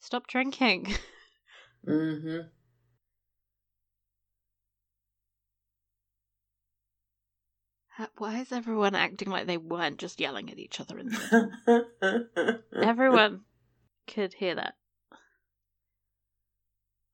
[0.00, 0.94] Stop drinking.
[1.86, 2.40] Mm-hmm.
[8.00, 12.62] Uh, why is everyone acting like they weren't just yelling at each other in the
[12.82, 13.42] Everyone
[14.06, 14.74] could hear that.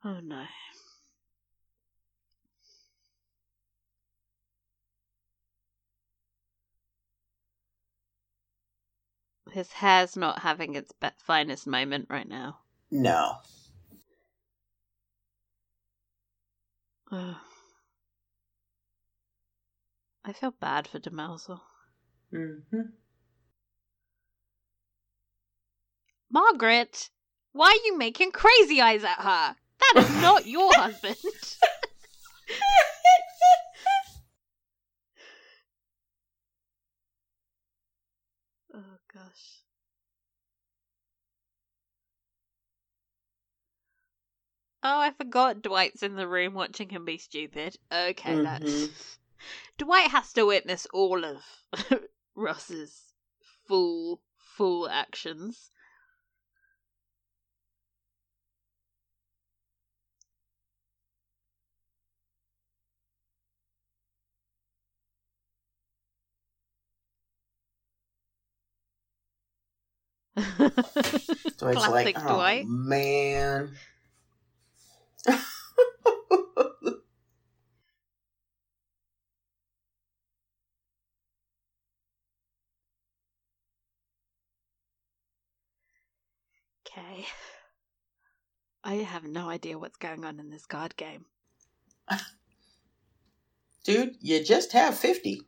[0.05, 0.45] Oh no.
[9.51, 12.59] His hair's not having its be- finest moment right now.
[12.93, 13.39] no.
[17.11, 17.35] Ugh.
[20.27, 21.61] I feel bad for Demelza.
[22.35, 22.81] Mm-hmm.
[26.29, 27.11] Margaret,
[27.53, 29.55] why are you making crazy eyes at her?
[29.95, 31.17] That is not your husband.
[38.75, 39.63] oh gosh.
[44.83, 47.77] Oh, I forgot Dwight's in the room watching him be stupid.
[47.93, 48.91] Okay, that Mhm.
[49.79, 51.43] Dwight has to witness all of
[52.35, 53.13] Ross's
[53.67, 55.71] fool fool actions.
[71.59, 72.67] Dwight's Classic like, oh, Dwight.
[72.67, 73.77] man.
[86.97, 87.27] Okay.
[88.85, 91.27] I have no idea what's going on in this card game.
[93.85, 95.43] Dude, you just have 50.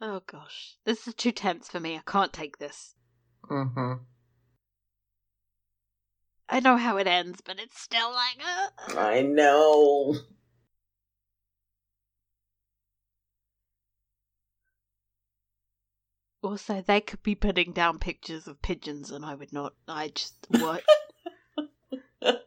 [0.00, 0.76] Oh gosh.
[0.86, 1.96] This is too tense for me.
[1.96, 2.94] I can't take this.
[3.50, 4.04] Mm-hmm.
[6.52, 8.38] I know how it ends, but it's still like.
[8.44, 10.16] Uh, I know.
[16.42, 19.74] Also, they could be putting down pictures of pigeons, and I would not.
[19.86, 20.82] I just what?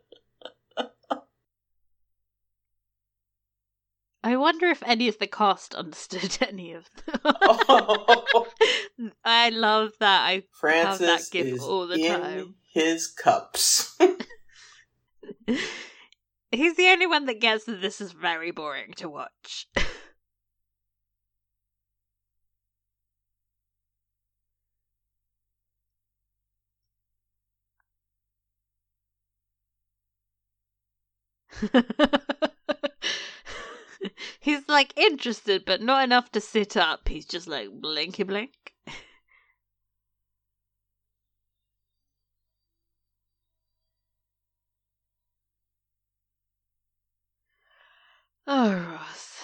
[4.26, 7.20] I wonder if any of the cast understood any of them.
[9.26, 10.22] I love that.
[10.26, 12.56] I Francis have that gif is all the time.
[12.74, 13.98] His cups.
[16.52, 19.68] He's the only one that gets that this is very boring to watch.
[34.40, 37.08] He's like interested, but not enough to sit up.
[37.10, 38.73] He's just like blinky blink.
[48.48, 49.42] Oh, Ross.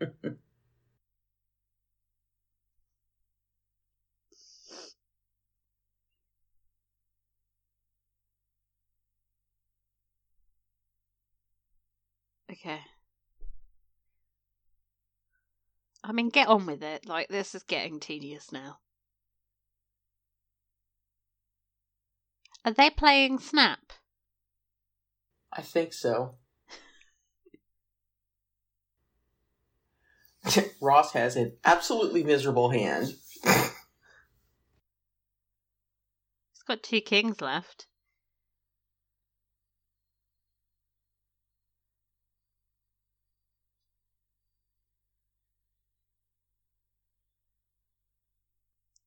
[12.50, 12.80] Okay.
[16.04, 17.06] I mean, get on with it.
[17.06, 18.80] Like, this is getting tedious now.
[22.64, 23.92] Are they playing Snap?
[25.52, 26.36] I think so.
[30.80, 33.14] Ross has an absolutely miserable hand.
[33.44, 33.72] He's
[36.66, 37.86] got two kings left.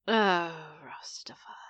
[0.08, 0.52] Oh,
[0.86, 1.63] Rostafar.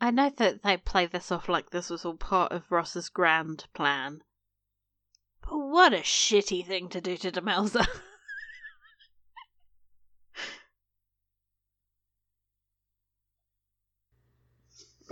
[0.00, 3.66] I know that they play this off like this was all part of Ross's grand
[3.74, 4.22] plan.
[5.42, 7.86] But what a shitty thing to do to Demelza.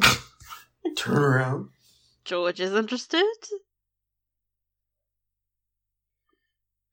[0.97, 1.69] Turn around.
[2.25, 3.27] George is interested.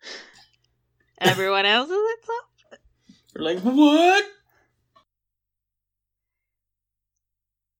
[1.20, 2.84] Everyone else is except.
[3.34, 4.26] You're like, what?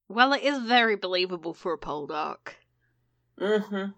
[0.08, 2.56] Well, it is very believable for a Poldark.
[3.40, 3.92] Mm-hmm.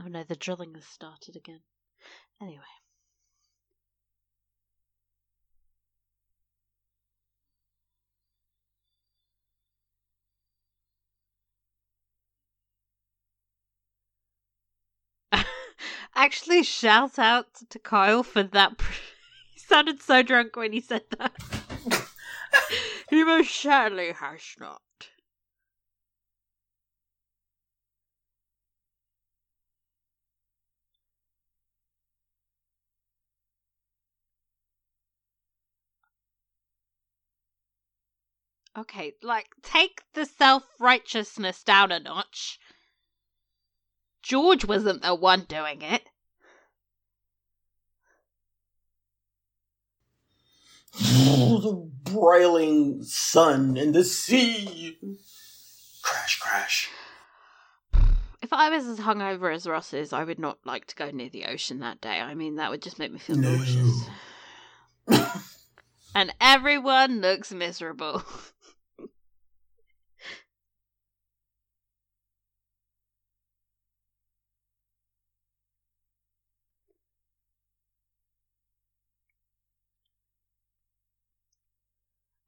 [0.00, 1.60] Oh no, the drilling has started again.
[2.40, 2.83] Anyway.
[16.14, 18.72] Actually, shout out to Kyle for that.
[19.52, 21.32] he sounded so drunk when he said that.
[23.10, 24.80] he most certainly has not.
[38.76, 42.58] Okay, like, take the self righteousness down a notch.
[44.24, 46.02] George wasn't the one doing it.
[50.98, 54.96] the broiling sun and the sea.
[56.02, 56.90] Crash, crash.
[58.40, 61.28] If I was as hungover as Ross is, I would not like to go near
[61.28, 62.20] the ocean that day.
[62.20, 63.54] I mean, that would just make me feel No.
[63.56, 64.08] nauseous.
[66.14, 68.22] and everyone looks miserable.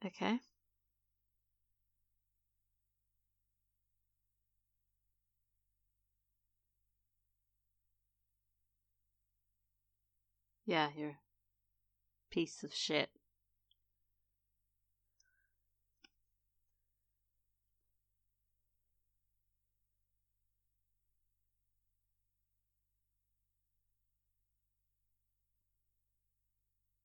[0.07, 0.39] okay.
[10.67, 11.19] Yeah, you're a
[12.31, 13.11] piece of shit.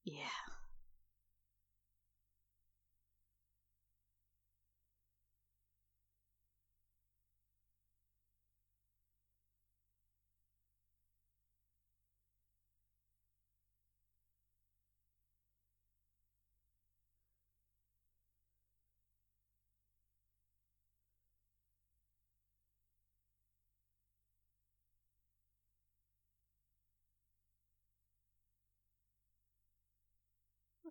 [0.03, 0.27] Yeah.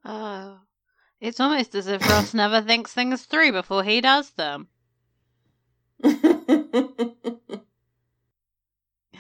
[0.05, 0.61] Oh.
[1.20, 4.68] It's almost as if Ross never thinks things through before he does them.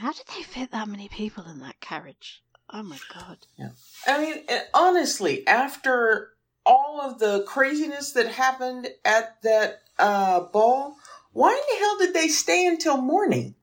[0.00, 2.42] How did they fit that many people in that carriage?
[2.72, 3.46] Oh my god.
[3.58, 3.70] Yeah.
[4.06, 6.30] I mean, eh, honestly, after
[6.64, 10.96] all of the craziness that happened at that uh, ball,
[11.32, 13.56] why in the hell did they stay until morning?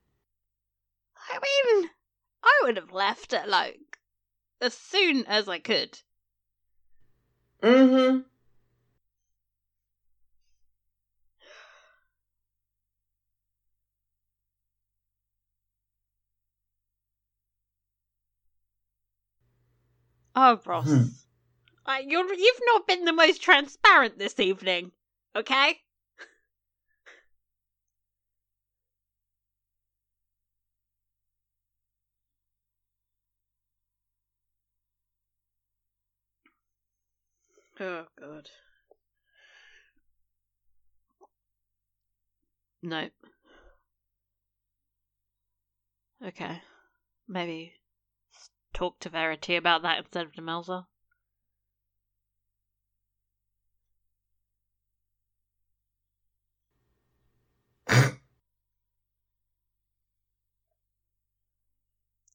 [1.28, 1.38] I
[1.74, 1.90] mean,
[2.44, 3.98] I would have left it like
[4.60, 5.98] as soon as I could.
[7.62, 8.20] Mm-hmm.
[20.34, 20.86] Oh, Ross.
[20.88, 21.02] Hmm.
[21.86, 24.92] Uh, you're, you've not been the most transparent this evening,
[25.36, 25.80] okay?
[37.80, 38.50] Oh, God.
[42.82, 43.08] No.
[46.24, 46.60] Okay.
[47.28, 47.74] Maybe
[48.72, 50.86] talk to Verity about that instead of Demelza.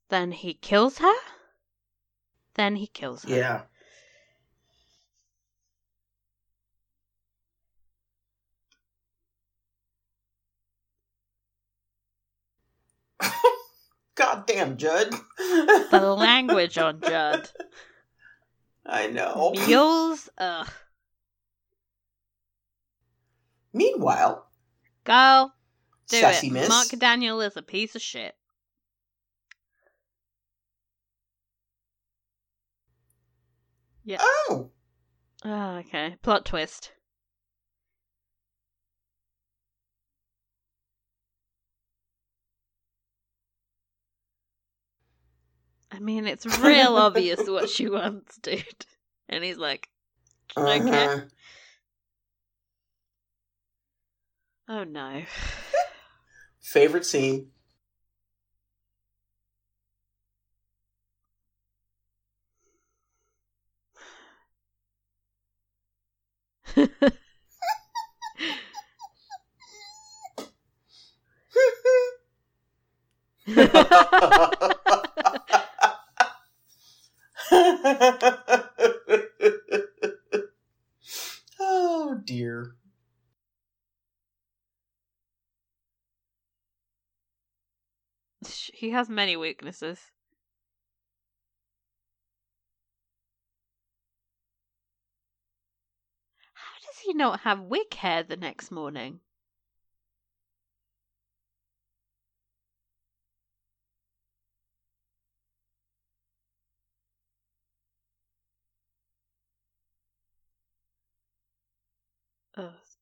[0.09, 1.13] then he kills her?
[2.55, 3.35] Then he kills her.
[3.35, 3.63] Yeah.
[14.15, 15.11] Goddamn, Judd.
[15.37, 17.49] the language on Judd.
[18.85, 19.53] I know.
[19.67, 20.69] Mules, ugh.
[23.73, 24.45] Meanwhile,
[25.03, 25.51] go
[26.09, 26.53] do Sassy it.
[26.53, 26.69] Miss.
[26.69, 28.35] Mark Daniel is a piece of shit.
[34.05, 34.17] Yeah.
[34.21, 34.69] Oh.
[35.45, 36.17] Oh, okay.
[36.21, 36.91] Plot twist.
[45.93, 48.63] I mean, it's real obvious what she wants, dude.
[49.29, 49.87] And he's like,
[50.57, 51.05] okay.
[51.05, 51.21] Uh-huh.
[54.67, 55.23] Oh no.
[56.61, 57.51] Favorite scene?
[81.59, 82.75] oh dear.
[88.73, 90.11] He has many weaknesses.
[96.53, 99.19] How does he not have wig hair the next morning?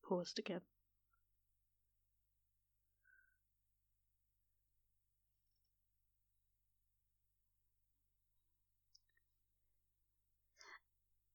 [0.02, 0.62] Paused again.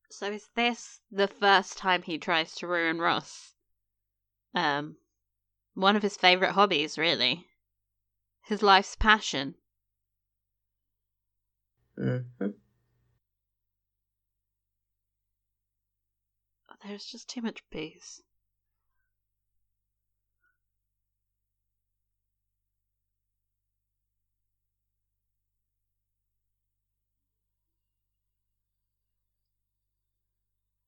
[0.09, 3.53] So is this the first time he tries to ruin Ross?
[4.55, 4.97] Um,
[5.76, 7.47] one of his favorite hobbies, really.
[8.45, 9.55] His life's passion.
[11.99, 12.49] Mm-hmm.
[16.86, 18.22] There's just too much booze.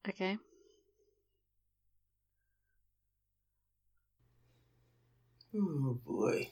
[0.10, 0.40] Okay.
[5.56, 6.52] Oh boy.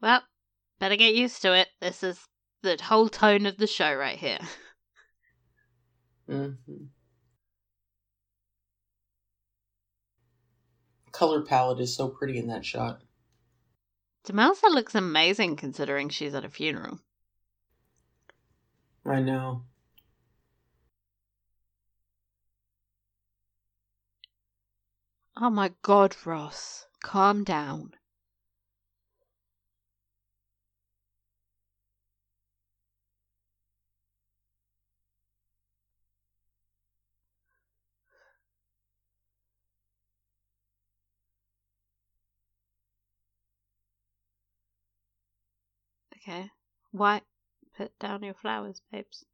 [0.00, 0.22] Well,
[0.80, 1.68] better get used to it.
[1.80, 2.26] This is
[2.62, 4.38] the whole tone of the show right here.
[6.28, 6.84] Mm-hmm.
[11.10, 13.02] Color palette is so pretty in that shot.
[14.26, 17.00] Demelza looks amazing considering she's at a funeral.
[19.04, 19.64] I know.
[25.36, 26.86] Oh my god, Ross.
[27.02, 27.94] Calm down.
[46.16, 46.50] Okay.
[46.92, 47.22] Why
[47.76, 49.24] put down your flowers, babes.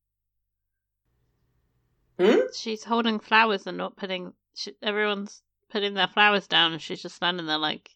[2.18, 2.41] Hmm?
[2.55, 4.32] She's holding flowers and not putting.
[4.55, 7.91] She, everyone's putting their flowers down, and she's just standing there like.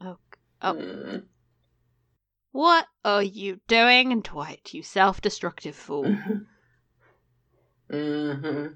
[0.00, 0.18] Oh,
[0.62, 0.74] oh.
[0.74, 1.24] Mm.
[2.52, 4.72] What are you doing, Dwight?
[4.72, 6.16] You self-destructive fool.
[7.90, 8.74] Mm-hmm.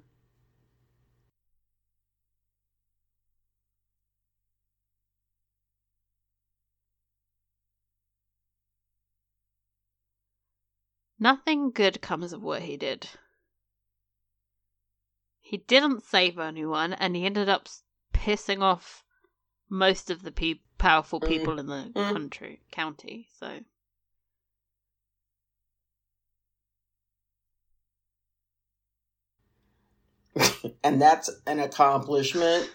[11.23, 13.09] Nothing good comes of what he did.
[15.41, 17.69] He didn't save anyone, and he ended up
[18.13, 19.05] pissing off
[19.69, 21.29] most of the pe- powerful Mm.
[21.29, 22.13] people in the Mm.
[22.13, 23.29] country, county.
[23.39, 23.61] So
[30.83, 32.69] and that's an accomplishment.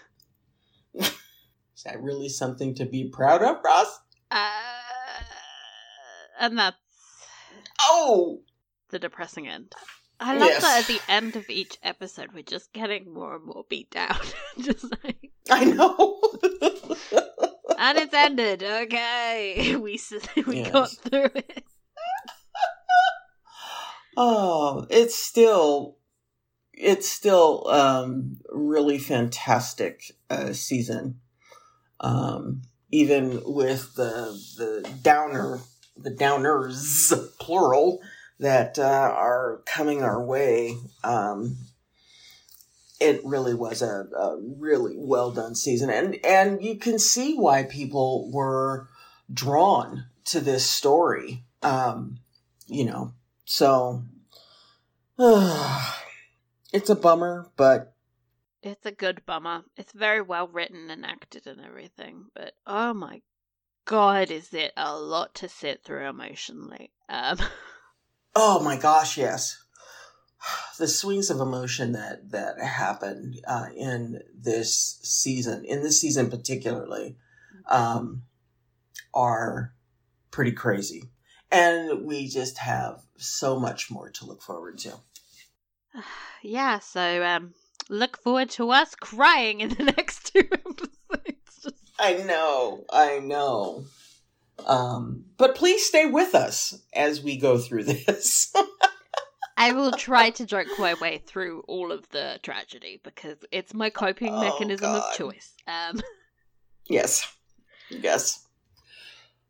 [0.94, 4.00] Is that really something to be proud of, Ross?
[4.30, 4.38] Uh,
[6.40, 6.87] and that's
[7.80, 8.40] Oh,
[8.90, 9.74] the depressing end.
[10.20, 10.62] I love Yes.
[10.62, 14.18] that at the end of each episode, we're just getting more and more beat down.
[14.60, 16.20] just like, I know.
[17.78, 18.62] and it's ended.
[18.64, 20.12] Okay, we s-
[20.46, 20.72] we Yes.
[20.72, 21.64] got through it.
[24.16, 25.98] oh, it's still,
[26.72, 31.20] it's still um, really fantastic uh, season.
[32.00, 35.60] Um, even with the the downer,
[35.98, 38.00] the downers plural
[38.40, 38.82] that uh,
[39.16, 40.76] are coming our way.
[41.02, 41.56] Um,
[43.00, 47.62] it really was a, a really well done season, and and you can see why
[47.62, 48.88] people were
[49.32, 51.44] drawn to this story.
[51.62, 52.18] Um,
[52.66, 53.12] you know,
[53.44, 54.02] so
[55.18, 57.94] it's a bummer, but
[58.62, 59.62] It's a good bummer.
[59.76, 63.20] It's very well written and acted and everything, but oh my
[63.88, 66.90] god, is it a lot to sit through emotionally?
[67.08, 67.38] Um,
[68.36, 69.58] oh my gosh, yes,
[70.78, 77.16] the swings of emotion that that happened uh, in this season, in this season particularly,
[77.66, 78.22] um,
[79.14, 79.72] are
[80.30, 81.04] pretty crazy,
[81.50, 84.92] and we just have so much more to look forward to.
[86.42, 87.54] yeah, so um,
[87.88, 90.87] look forward to us crying in the next two episodes.
[91.98, 93.84] I know, I know.
[94.66, 98.52] Um, but please stay with us as we go through this.
[99.56, 103.90] I will try to joke my way through all of the tragedy because it's my
[103.90, 105.02] coping Oh, mechanism God.
[105.12, 105.52] of choice.
[105.66, 106.00] Um,
[106.88, 107.26] yes,
[107.88, 108.46] yes.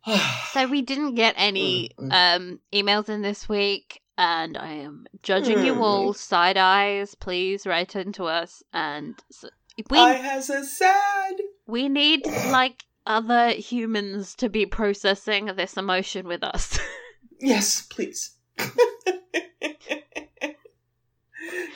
[0.52, 5.62] so we didn't get any Mm, um, emails in this week, and I am judging
[5.64, 5.80] you Mm.
[5.82, 7.14] all side eyes.
[7.14, 9.44] Please write into us, and s
[9.90, 11.34] we I has a sad.
[11.68, 16.78] We need like other humans to be processing this emotion with us.
[17.40, 18.32] Yes, please.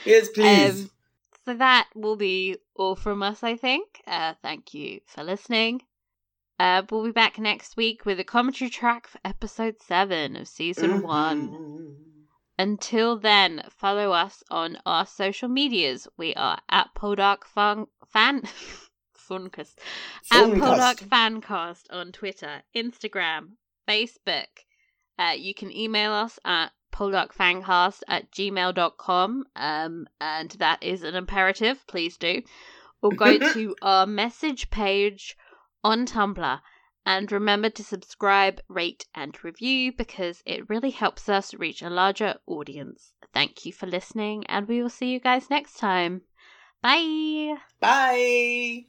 [0.05, 0.82] yes, please.
[0.82, 0.90] Um,
[1.47, 4.03] so that will be all from us, I think.
[4.07, 5.82] Uh, thank you for listening.
[6.59, 11.03] Uh, we'll be back next week with a commentary track for episode 7 of season
[11.03, 11.49] 1.
[11.49, 11.95] Mhm.
[12.59, 16.07] Until then, follow us on our social medias.
[16.16, 18.43] We are at Poldark Fun- Fan.
[19.28, 19.74] Funcast.
[20.30, 21.08] At Funcast.
[21.08, 23.52] Fancast on Twitter, Instagram,
[23.88, 24.46] Facebook.
[25.18, 29.44] Uh, you can email us at poldarkfancast at gmail.com.
[29.56, 31.84] Um, and that is an imperative.
[31.86, 32.42] Please do.
[33.02, 35.36] Or go to our message page
[35.82, 36.60] on Tumblr.
[37.04, 42.36] And remember to subscribe, rate, and review because it really helps us reach a larger
[42.46, 43.12] audience.
[43.34, 46.22] Thank you for listening, and we will see you guys next time.
[46.80, 47.56] Bye!
[47.80, 48.86] Bye.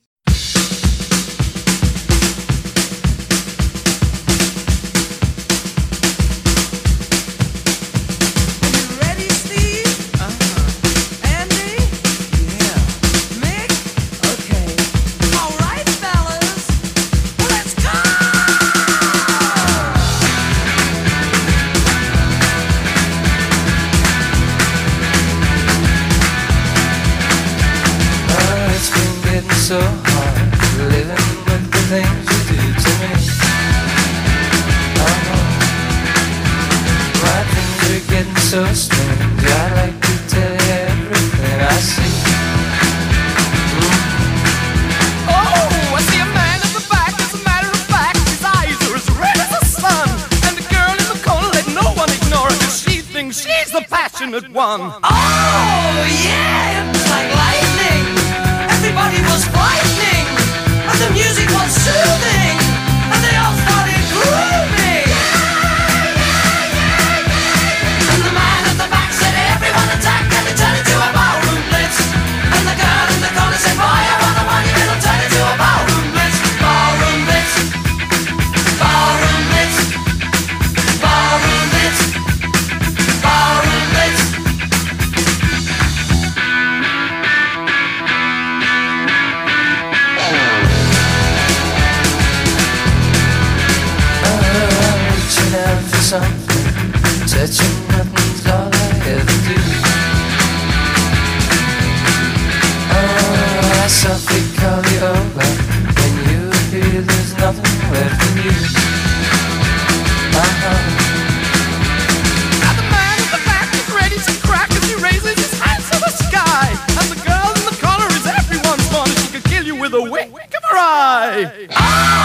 [121.45, 122.22] Ai.